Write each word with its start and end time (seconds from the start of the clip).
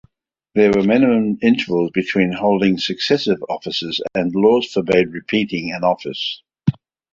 There 0.55 0.71
were 0.71 0.81
minimum 0.81 1.37
intervals 1.43 1.91
between 1.93 2.31
holding 2.33 2.79
successive 2.79 3.37
offices 3.47 4.01
and 4.15 4.33
laws 4.33 4.65
forbade 4.65 5.09
repeating 5.13 5.73
an 5.75 5.83
office. 5.83 6.41